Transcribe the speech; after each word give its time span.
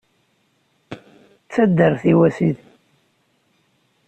D 1.45 1.47
taddart-iw, 1.53 2.19
a 2.27 2.29
Sidi. 2.35 2.65